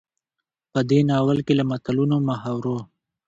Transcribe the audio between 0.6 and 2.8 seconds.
په دې ناول کې له متلونو، محاورو،